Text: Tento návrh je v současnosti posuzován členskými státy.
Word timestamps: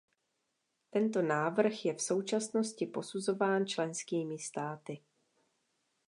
Tento 0.89 1.21
návrh 1.21 1.85
je 1.85 1.93
v 1.93 2.01
současnosti 2.01 2.85
posuzován 2.85 3.65
členskými 3.65 4.39
státy. 4.39 4.99